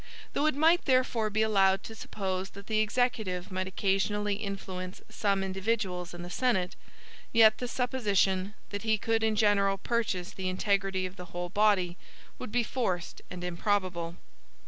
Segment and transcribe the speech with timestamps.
[0.33, 5.43] Though it might therefore be allowable to suppose that the Executive might occasionally influence some
[5.43, 6.75] individuals in the Senate,
[7.31, 11.97] yet the supposition, that he could in general purchase the integrity of the whole body,
[12.39, 14.15] would be forced and improbable.